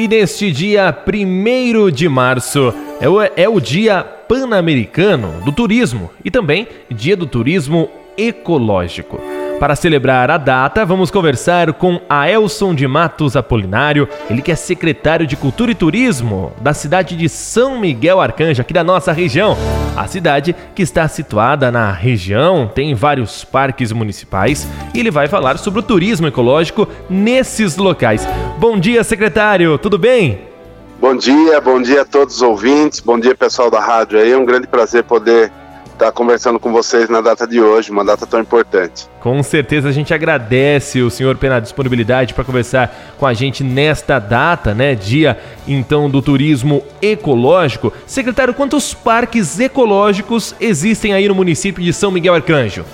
[0.00, 6.30] E neste dia 1 de março é o, é o Dia Pan-Americano do Turismo e
[6.30, 9.39] também Dia do Turismo Ecológico.
[9.60, 15.26] Para celebrar a data, vamos conversar com Aelson de Matos Apolinário, ele que é secretário
[15.26, 19.58] de Cultura e Turismo da cidade de São Miguel Arcanjo, aqui da nossa região.
[19.94, 25.58] A cidade que está situada na região tem vários parques municipais e ele vai falar
[25.58, 28.26] sobre o turismo ecológico nesses locais.
[28.58, 30.40] Bom dia, secretário, tudo bem?
[30.98, 34.38] Bom dia, bom dia a todos os ouvintes, bom dia pessoal da rádio aí, é
[34.38, 35.52] um grande prazer poder
[36.00, 39.06] estar conversando com vocês na data de hoje, uma data tão importante.
[39.20, 44.18] Com certeza a gente agradece o senhor pela disponibilidade para conversar com a gente nesta
[44.18, 44.94] data, né?
[44.94, 47.92] Dia então do turismo ecológico.
[48.06, 52.84] Secretário, quantos parques ecológicos existem aí no município de São Miguel Arcanjo?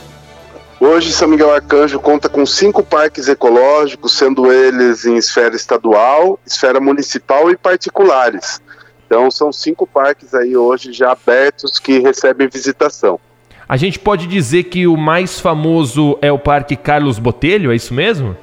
[0.79, 6.79] Hoje, São Miguel Arcanjo conta com cinco parques ecológicos, sendo eles em esfera estadual, esfera
[6.81, 8.61] municipal e particulares.
[9.07, 13.21] Então são cinco parques aí hoje já abertos que recebem visitação.
[13.69, 17.95] A gente pode dizer que o mais famoso é o Parque Carlos Botelho, é isso
[17.95, 18.37] mesmo?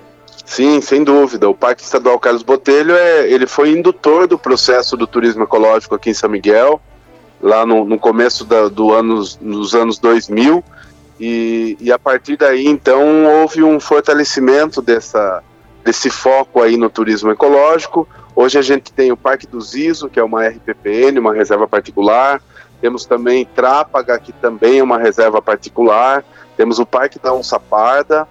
[0.45, 1.49] Sim, sem dúvida.
[1.49, 6.09] O Parque Estadual Carlos Botelho é, ele foi indutor do processo do turismo ecológico aqui
[6.09, 6.81] em São Miguel,
[7.41, 10.63] lá no, no começo da, do anos, nos anos 2000,
[11.19, 15.41] e, e a partir daí então houve um fortalecimento dessa,
[15.83, 18.07] desse foco aí no turismo ecológico.
[18.35, 22.41] Hoje a gente tem o Parque do Ziso, que é uma RPPN, uma reserva particular.
[22.81, 26.25] Temos também Trápaga, que também é uma reserva particular.
[26.57, 28.27] Temos o Parque da Onça Parda,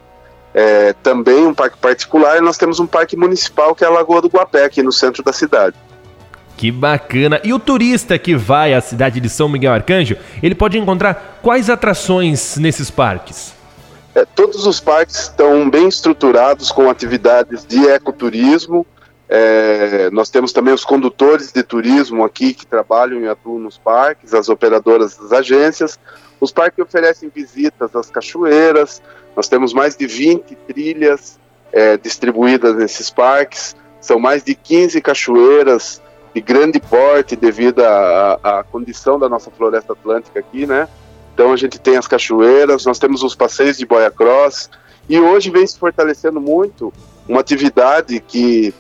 [0.53, 2.39] é, também um parque particular.
[2.39, 5.23] E nós temos um parque municipal, que é a Lagoa do Guapé, aqui no centro
[5.23, 5.77] da cidade.
[6.57, 7.41] Que bacana!
[7.43, 11.71] E o turista que vai à cidade de São Miguel Arcanjo, ele pode encontrar quais
[11.71, 13.55] atrações nesses parques?
[14.15, 18.87] É, todos os parques estão bem estruturados com atividades de ecoturismo,
[19.35, 24.35] é, nós temos também os condutores de turismo aqui que trabalham e atuam nos parques,
[24.35, 25.99] as operadoras das agências.
[26.39, 29.01] Os parques oferecem visitas às cachoeiras,
[29.35, 31.41] nós temos mais de 20 trilhas
[31.73, 36.03] é, distribuídas nesses parques, são mais de 15 cachoeiras
[36.35, 40.87] de grande porte devido à condição da nossa floresta atlântica aqui, né?
[41.33, 44.69] Então a gente tem as cachoeiras, nós temos os passeios de boia cross
[45.09, 46.93] e hoje vem se fortalecendo muito
[47.27, 48.75] uma atividade que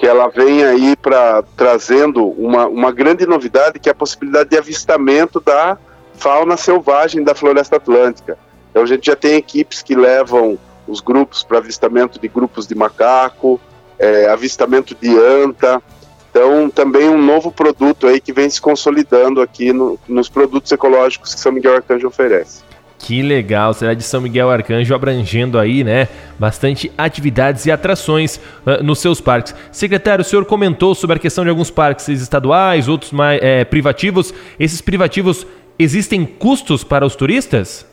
[0.00, 4.56] que ela vem aí para trazendo uma, uma grande novidade que é a possibilidade de
[4.56, 5.76] avistamento da
[6.14, 8.38] fauna selvagem da floresta atlântica.
[8.70, 12.74] Então a gente já tem equipes que levam os grupos para avistamento de grupos de
[12.74, 13.60] macaco,
[13.98, 15.82] é, avistamento de anta.
[16.30, 21.34] Então também um novo produto aí que vem se consolidando aqui no, nos produtos ecológicos
[21.34, 22.62] que São Miguel Arcanjo oferece.
[23.00, 26.06] Que legal, será de São Miguel Arcanjo abrangendo aí, né,
[26.38, 29.54] bastante atividades e atrações uh, nos seus parques.
[29.72, 34.34] Secretário, o senhor comentou sobre a questão de alguns parques estaduais, outros mais é, privativos.
[34.58, 35.46] Esses privativos
[35.78, 37.86] existem custos para os turistas?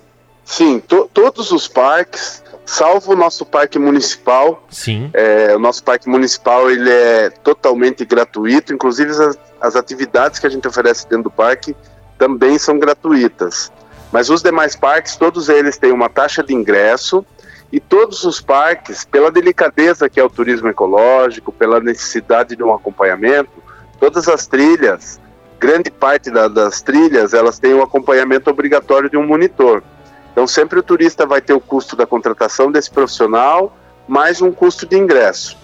[0.44, 4.66] Sim, to todos os parques, salvo o nosso parque municipal.
[4.69, 5.09] Sim.
[5.13, 10.50] É, o nosso parque municipal ele é totalmente gratuito, inclusive as, as atividades que a
[10.50, 11.74] gente oferece dentro do parque
[12.18, 13.72] também são gratuitas.
[14.12, 17.25] Mas os demais parques, todos eles têm uma taxa de ingresso
[17.72, 22.73] e todos os parques, pela delicadeza que é o turismo ecológico, pela necessidade de um
[22.73, 23.51] acompanhamento,
[24.00, 25.19] todas as trilhas,
[25.59, 29.84] grande parte da, das trilhas, elas têm um acompanhamento obrigatório de um monitor.
[30.31, 33.75] Então sempre o turista vai ter o custo da contratação desse profissional
[34.07, 35.57] mais um custo de ingresso.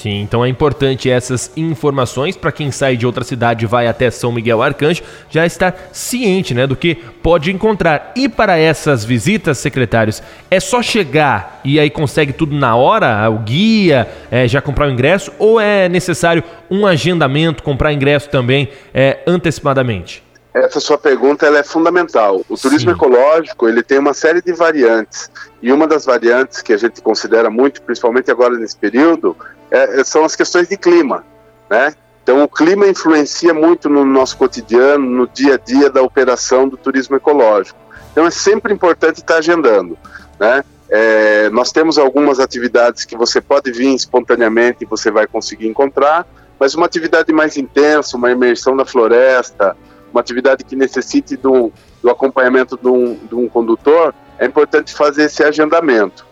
[0.00, 4.10] Sim, então é importante essas informações para quem sai de outra cidade e vai até
[4.10, 8.10] São Miguel Arcanjo já estar ciente, né, do que pode encontrar.
[8.16, 13.40] E para essas visitas, secretários, é só chegar e aí consegue tudo na hora, o
[13.40, 19.18] guia, é, já comprar o ingresso, ou é necessário um agendamento, comprar ingresso também é,
[19.26, 20.22] antecipadamente?
[20.54, 22.40] Essa sua pergunta ela é fundamental.
[22.48, 22.96] O turismo Sim.
[22.96, 25.30] ecológico ele tem uma série de variantes
[25.60, 29.36] e uma das variantes que a gente considera muito, principalmente agora nesse período,
[29.70, 31.24] é, são as questões de clima,
[31.68, 31.94] né?
[32.22, 36.76] Então o clima influencia muito no nosso cotidiano, no dia a dia da operação do
[36.76, 37.78] turismo ecológico.
[38.12, 39.98] Então é sempre importante estar agendando,
[40.38, 40.62] né?
[40.88, 46.26] É, nós temos algumas atividades que você pode vir espontaneamente e você vai conseguir encontrar,
[46.58, 49.76] mas uma atividade mais intensa, uma imersão na floresta,
[50.12, 55.24] uma atividade que necessite do, do acompanhamento de um, de um condutor, é importante fazer
[55.24, 56.26] esse agendamento.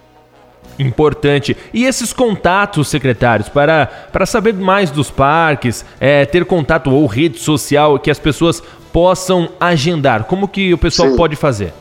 [0.79, 1.57] Importante.
[1.73, 7.39] E esses contatos, secretários, para, para saber mais dos parques, é, ter contato ou rede
[7.39, 11.17] social que as pessoas possam agendar, como que o pessoal Sim.
[11.17, 11.73] pode fazer?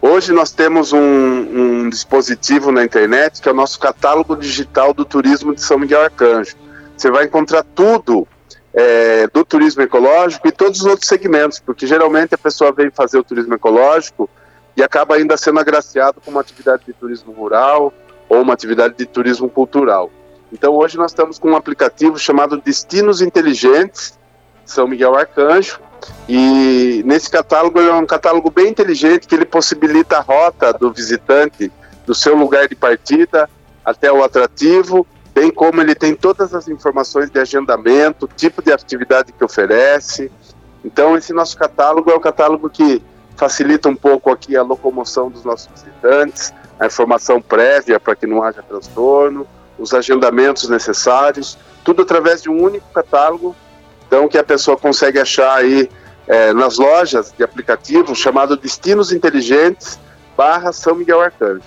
[0.00, 5.04] Hoje nós temos um, um, dispositivo na internet que é o nosso catálogo digital do
[5.04, 6.54] turismo de São Miguel Arcanjo.
[6.96, 8.26] você vai encontrar tudo
[8.72, 13.18] é, do turismo ecológico e todos os outros segmentos, porque geralmente a pessoa vem fazer
[13.18, 14.30] o turismo ecológico
[14.76, 17.92] e acaba ainda sendo agraciado com uma atividade de turismo rural
[18.28, 20.10] ou uma atividade de turismo cultural.
[20.52, 24.18] Então hoje nós estamos com um aplicativo chamado Destinos Inteligentes,
[24.64, 25.80] São Miguel Arcanjo,
[26.28, 31.70] e nesse catálogo é um catálogo bem inteligente que ele possibilita a rota do visitante
[32.06, 33.48] do seu lugar de partida
[33.84, 35.06] até o atrativo
[35.38, 40.32] bem como ele tem todas as informações de agendamento, tipo de atividade que oferece.
[40.84, 43.00] Então, esse nosso catálogo é o catálogo que
[43.36, 48.42] facilita um pouco aqui a locomoção dos nossos visitantes, a informação prévia para que não
[48.42, 49.46] haja transtorno,
[49.78, 53.54] os agendamentos necessários, tudo através de um único catálogo,
[54.06, 55.88] então que a pessoa consegue achar aí
[56.26, 59.98] é, nas lojas de aplicativo chamado Destinos Inteligentes
[60.36, 61.62] barra São Miguel Arcanjo.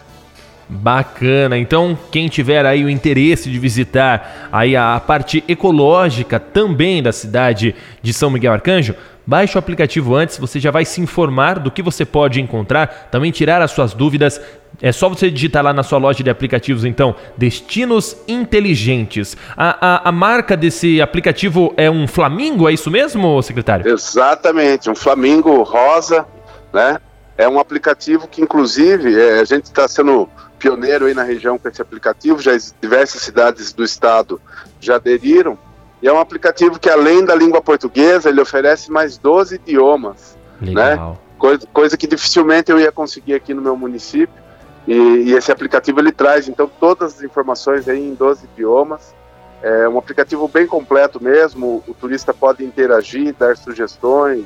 [0.74, 1.58] Bacana.
[1.58, 7.76] Então, quem tiver aí o interesse de visitar aí a parte ecológica também da cidade
[8.02, 8.96] de São Miguel Arcanjo,
[9.26, 13.32] baixe o aplicativo antes, você já vai se informar do que você pode encontrar, também
[13.32, 14.42] tirar as suas dúvidas.
[14.82, 19.38] É só você digitar lá na sua loja de aplicativos, então, Destinos Inteligentes.
[19.56, 23.88] A, a, a marca desse aplicativo é um flamingo, é isso mesmo, secretário?
[23.88, 26.26] Exatamente, um flamingo rosa,
[26.74, 27.00] né?
[27.38, 30.30] É um aplicativo que, inclusive, é, a gente está sendo
[30.60, 34.40] pioneiro aí na região com esse aplicativo, já diversas cidades do estado
[34.80, 35.58] já aderiram.
[36.02, 40.38] E é um aplicativo que, além da língua portuguesa, ele oferece mais 12 idiomas.
[40.60, 41.12] Legal.
[41.12, 41.18] Né?
[41.38, 44.42] Coisa, coisa que dificilmente eu ia conseguir aqui no meu município.
[44.88, 49.14] E, e, esse aplicativo ele traz então todas as informações aí em 12 idiomas.
[49.62, 51.84] É um aplicativo bem completo mesmo.
[51.88, 54.46] O turista pode interagir, dar sugestões,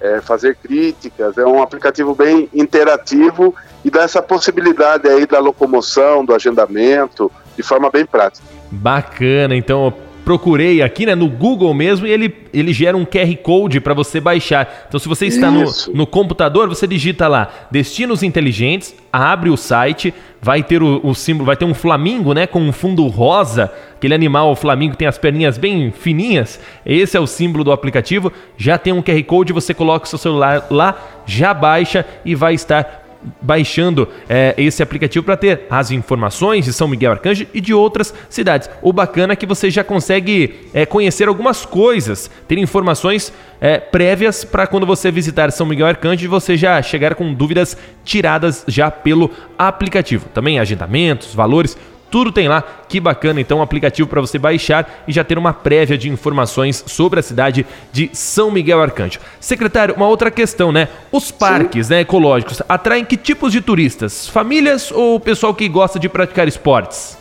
[0.00, 1.38] é, fazer críticas.
[1.38, 3.54] É um aplicativo bem interativo
[3.84, 8.44] e dá essa possibilidade aí da locomoção, do agendamento, de forma bem prática.
[8.72, 9.92] Bacana, então
[10.24, 14.20] procurei aqui né, no Google mesmo e ele, ele gera um QR Code para você
[14.20, 14.86] baixar.
[14.88, 15.64] Então, se você está no,
[15.94, 21.46] no computador, você digita lá Destinos Inteligentes, abre o site, vai ter o, o, símbolo,
[21.46, 25.18] vai ter um flamingo, né, com um fundo rosa, aquele animal o flamingo tem as
[25.18, 26.60] perninhas bem fininhas.
[26.84, 28.32] Esse é o símbolo do aplicativo.
[28.56, 32.54] Já tem um QR Code, você coloca o seu celular lá, já baixa e vai
[32.54, 33.09] estar
[33.40, 38.14] baixando é, esse aplicativo para ter as informações de São Miguel Arcanjo e de outras
[38.28, 38.70] cidades.
[38.82, 44.44] O bacana é que você já consegue é, conhecer algumas coisas, ter informações é, prévias
[44.44, 49.30] para quando você visitar São Miguel Arcanjo você já chegar com dúvidas tiradas já pelo
[49.58, 50.26] aplicativo.
[50.32, 51.76] Também agendamentos, valores,
[52.10, 52.62] tudo tem lá.
[52.88, 56.82] Que bacana, então, um aplicativo para você baixar e já ter uma prévia de informações
[56.86, 59.20] sobre a cidade de São Miguel Arcanjo.
[59.38, 60.88] Secretário, uma outra questão, né?
[61.12, 64.26] Os parques né, ecológicos atraem que tipos de turistas?
[64.26, 67.16] Famílias ou pessoal que gosta de praticar esportes?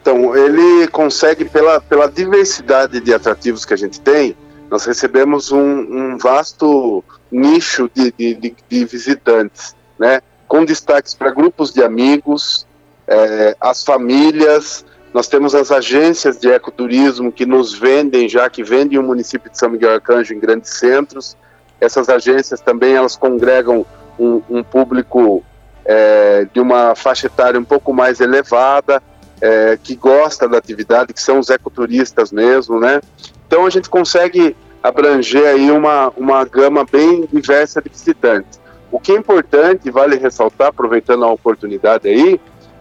[0.00, 4.36] Então, ele consegue, pela, pela diversidade de atrativos que a gente tem,
[4.70, 10.20] nós recebemos um, um vasto nicho de, de, de visitantes, né?
[10.46, 12.66] Com destaques para grupos de amigos,
[13.08, 14.84] é, as famílias,
[15.14, 19.58] nós temos as agências de ecoturismo que nos vendem, já que vendem o município de
[19.58, 21.36] São Miguel Arcanjo em grandes centros.
[21.80, 23.86] Essas agências também elas congregam
[24.18, 25.42] um, um público
[25.84, 29.02] é, de uma faixa etária um pouco mais elevada,
[29.40, 33.00] é, que gosta da atividade, que são os ecoturistas mesmo, né?
[33.46, 38.60] Então a gente consegue abranger aí uma, uma gama bem diversa de visitantes.
[38.90, 42.40] O que é importante, vale ressaltar, aproveitando a oportunidade aí,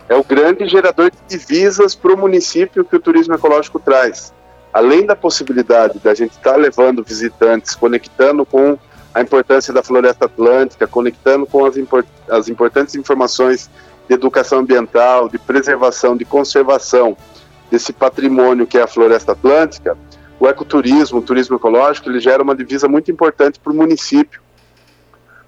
[0.09, 4.33] é o grande gerador de divisas para o município que o turismo ecológico traz.
[4.73, 8.77] Além da possibilidade da gente estar tá levando visitantes, conectando com
[9.13, 13.69] a importância da floresta atlântica, conectando com as, import as importantes informações
[14.07, 17.17] de educação ambiental, de preservação, de conservação
[17.69, 19.97] desse patrimônio que é a floresta atlântica,
[20.39, 24.39] o ecoturismo, o turismo ecológico, ele gera uma divisa muito importante para o município,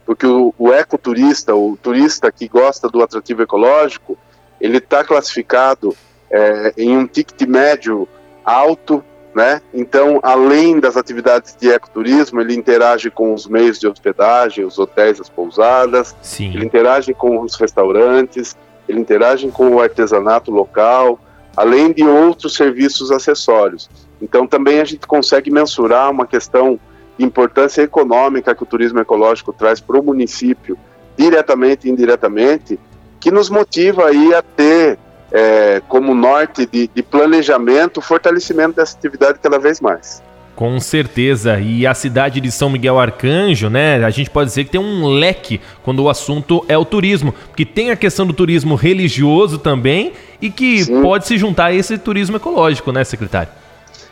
[0.05, 4.17] porque o, o ecoturista, o turista que gosta do atrativo ecológico,
[4.59, 5.95] ele está classificado
[6.29, 8.07] é, em um ticket médio
[8.43, 9.61] alto, né?
[9.73, 15.19] Então, além das atividades de ecoturismo, ele interage com os meios de hospedagem, os hotéis,
[15.21, 16.53] as pousadas, Sim.
[16.53, 21.19] ele interage com os restaurantes, ele interage com o artesanato local,
[21.55, 23.89] além de outros serviços acessórios.
[24.21, 26.79] Então, também a gente consegue mensurar uma questão
[27.17, 30.77] de importância econômica que o turismo ecológico traz para o município,
[31.17, 32.79] diretamente e indiretamente,
[33.19, 34.97] que nos motiva aí a ter
[35.31, 40.21] é, como norte de, de planejamento o fortalecimento dessa atividade cada vez mais.
[40.59, 41.57] Com certeza.
[41.57, 44.03] E a cidade de São Miguel Arcanjo, né?
[44.03, 47.33] A gente pode dizer que tem um leque quando o assunto é o turismo.
[47.47, 50.11] Porque tem a questão do turismo religioso também
[50.41, 51.01] e que Sim.
[51.01, 53.49] pode se juntar a esse turismo ecológico, né, secretário?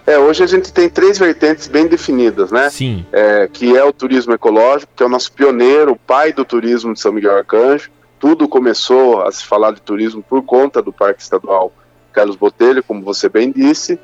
[0.06, 2.70] É, hoje a gente tem três vertentes bem definidas, né?
[2.70, 3.06] Sim.
[3.12, 6.94] É, que é o turismo ecológico, que é o nosso pioneiro, o pai do turismo
[6.94, 7.90] de São Miguel Arcanjo.
[8.20, 11.72] Tudo começou a se falar de turismo por conta do Parque Estadual
[12.12, 14.00] Carlos Botelho, como você bem disse.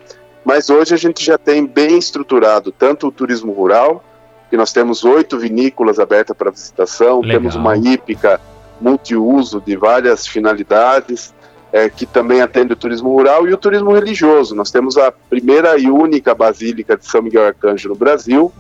[0.46, 4.04] Mas hoje a gente já tem bem estruturado tanto o turismo rural,
[4.50, 7.40] que nós temos oito vinícolas abertas para visitação, Legal.
[7.40, 8.40] temos uma hípica
[8.80, 11.34] multiuso de várias finalidades,
[11.72, 14.54] é, que também atende o turismo rural e o turismo religioso.
[14.54, 18.54] Nós temos a primeira e única basílica de São Miguel Arcanjo no Brasil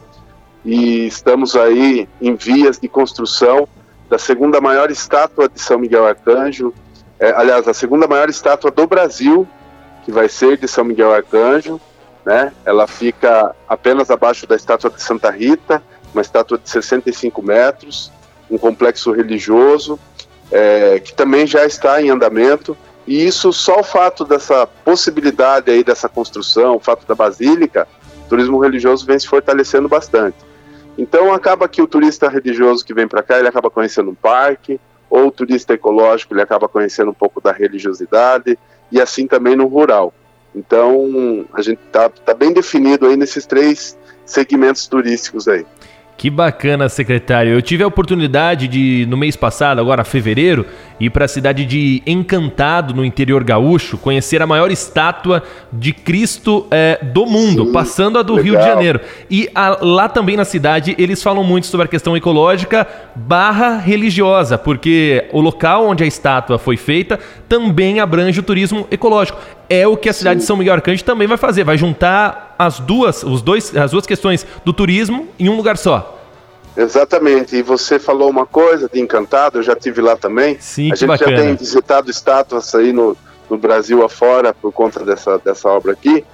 [0.66, 3.68] e estamos aí em vias de construção
[4.14, 6.72] da segunda maior estátua de São Miguel Arcanjo,
[7.20, 9.48] é, aliás, a segunda maior estátua do Brasil,
[10.06, 11.82] que vai ser de São Miguel Arcanjo,
[12.24, 12.54] né?
[12.64, 15.82] Ela fica apenas abaixo da estátua de Santa Rita,
[16.14, 18.12] uma estátua de 65 metros,
[18.52, 20.00] um complexo religioso
[20.52, 22.78] é, que também já está em andamento.
[23.08, 27.88] E isso só o fato dessa possibilidade aí dessa construção, o fato da basílica,
[28.28, 30.38] o turismo religioso vem se fortalecendo bastante.
[30.98, 34.80] Então acaba que o turista religioso que vem para cá, ele acaba conhecendo um parque,
[35.10, 38.58] ou o turista ecológico, ele acaba conhecendo um pouco da religiosidade,
[38.92, 40.14] e assim também no rural.
[40.56, 45.66] Então, a gente está tá bem definido aí nesses três segmentos turísticos aí.
[46.24, 47.52] Que bacana, secretário.
[47.52, 50.66] Eu tive a oportunidade de, no mês passado, agora fevereiro,
[50.98, 56.66] ir para a cidade de Encantado, no interior gaúcho, conhecer a maior estátua de Cristo
[56.72, 58.46] é, do mundo, Sim, passando a do legal.
[58.46, 59.02] Rio de Janeiro.
[59.30, 64.58] E a, lá também na cidade, eles falam muito sobre a questão ecológica barra religiosa,
[64.58, 69.38] porque o local onde a estátua foi feita também abrange o turismo ecológico.
[69.70, 70.44] É o que a cidade Sim.
[70.44, 74.06] de São Miguel Arcanjo também vai fazer, vai juntar as duas, os dois, as duas
[74.06, 76.13] questões do turismo em um lugar só.
[76.76, 80.58] Exatamente, e você falou uma coisa de Encantado, eu já tive lá também.
[80.60, 81.38] Sim, a gente bacana.
[81.38, 83.16] já tem visitado estátuas aí no,
[83.50, 86.26] no Brasil afora por conta dessa, dessa obra aqui.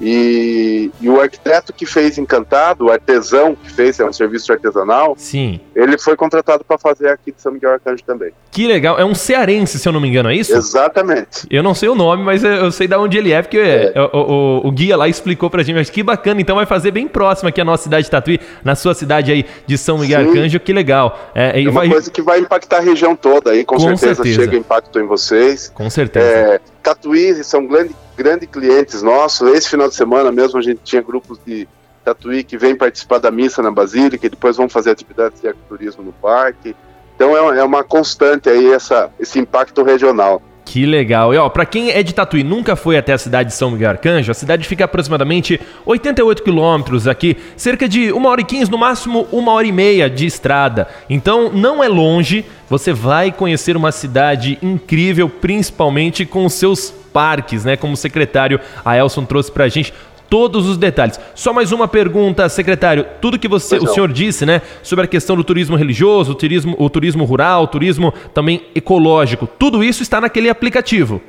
[0.00, 5.14] E, e, o arquiteto que fez Encantado, o artesão que fez, é um serviço artesanal.
[5.18, 5.60] Sim.
[5.74, 8.32] Ele foi contratado para fazer aqui de São Miguel Arcanjo também.
[8.50, 8.98] Que legal.
[8.98, 10.54] É um cearense, se eu não me engano, é isso?
[10.54, 11.46] Exatamente.
[11.50, 13.92] Eu não sei o nome, mas eu sei de onde ele é, porque é.
[14.12, 15.76] O, o, o, guia lá explicou pra gente.
[15.76, 16.40] Mas que bacana.
[16.40, 19.44] Então vai fazer bem próximo aqui a nossa cidade de Tatuí, na sua cidade aí
[19.66, 20.28] de São Miguel Sim.
[20.28, 20.60] Arcanjo.
[20.60, 21.30] Que legal.
[21.34, 21.88] É, é uma vai...
[21.88, 23.64] coisa que vai impactar a região toda aí.
[23.64, 25.70] Com, com certeza, certeza, chega impacto em vocês.
[25.74, 26.26] Com certeza.
[26.26, 29.46] É, Tatuí são grandes grandes clientes nossos.
[29.52, 31.68] Esse final de semana mesmo a gente tinha grupos de
[32.02, 36.02] Tatuí que vêm participar da missa na Basílica e depois vão fazer atividades de ecoturismo
[36.02, 36.74] no parque.
[37.14, 40.40] Então é, uma constante aí essa, esse impacto regional.
[40.70, 41.32] Que legal.
[41.32, 43.88] E ó, para quem é de Tatuí nunca foi até a cidade de São Miguel
[43.88, 48.76] Arcanjo, a cidade fica aproximadamente 88 quilômetros aqui, cerca de uma hora e 15, no
[48.76, 50.86] máximo uma hora e meia de estrada.
[51.08, 57.64] Então não é longe, você vai conhecer uma cidade incrível, principalmente com os seus parques,
[57.64, 57.74] né?
[57.74, 59.94] Como o secretário Aelson trouxe pra gente
[60.28, 61.18] todos os detalhes.
[61.34, 63.06] Só mais uma pergunta, secretário.
[63.20, 66.76] Tudo que você, o senhor disse, né, sobre a questão do turismo religioso, o turismo,
[66.78, 71.20] o turismo rural, o turismo também ecológico, tudo isso está naquele aplicativo?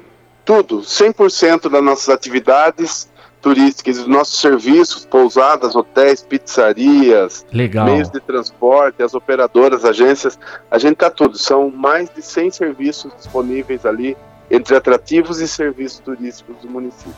[0.46, 3.10] Tudo, 100% das nossas atividades
[3.42, 7.86] turísticas, dos nossos serviços, pousadas, hotéis, pizzarias, Legal.
[7.86, 10.38] meios de transporte, as operadoras, agências,
[10.70, 11.38] a gente tá tudo.
[11.38, 14.18] São mais de 100 serviços disponíveis ali
[14.52, 17.14] entre atrativos e serviços turísticos do município.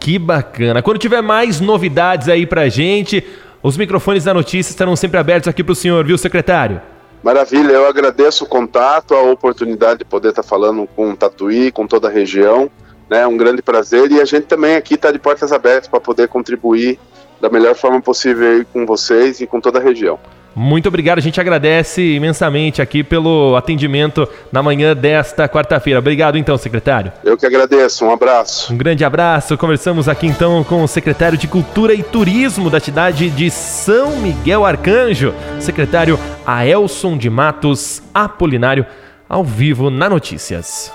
[0.00, 0.82] Que bacana.
[0.82, 3.22] Quando tiver mais novidades aí pra gente,
[3.62, 6.80] os microfones da notícia estarão sempre abertos aqui pro senhor, viu, secretário?
[7.22, 11.86] Maravilha, eu agradeço o contato, a oportunidade de poder estar falando com o Tatuí, com
[11.86, 12.70] toda a região.
[13.10, 16.28] Né, um grande prazer e a gente também aqui está de portas abertas para poder
[16.28, 16.96] contribuir
[17.40, 20.16] da melhor forma possível com vocês e com toda a região.
[20.54, 25.98] Muito obrigado, a gente agradece imensamente aqui pelo atendimento na manhã desta quarta-feira.
[25.98, 27.12] Obrigado então, secretário.
[27.24, 28.72] Eu que agradeço, um abraço.
[28.72, 29.56] Um grande abraço.
[29.56, 34.64] Conversamos aqui então com o secretário de Cultura e Turismo da cidade de São Miguel
[34.64, 38.84] Arcanjo, secretário Aelson de Matos Apolinário,
[39.28, 40.88] ao vivo na Notícias.